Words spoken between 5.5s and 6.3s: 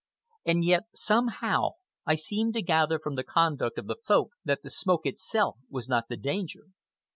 was not the